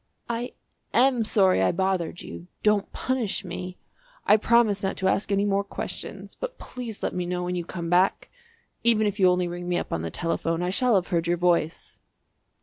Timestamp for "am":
0.95-1.23